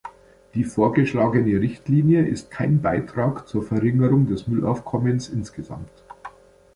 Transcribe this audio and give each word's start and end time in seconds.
Die 0.55 0.63
vorgeschlagene 0.63 1.61
Richtlinie 1.61 2.27
ist 2.27 2.49
kein 2.49 2.81
Beitrag 2.81 3.47
zur 3.47 3.61
Verringerung 3.61 4.25
des 4.25 4.47
Müllaufkommens 4.47 5.29
insgesamt. 5.29 5.91